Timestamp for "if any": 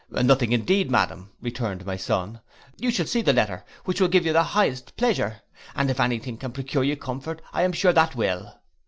5.91-6.17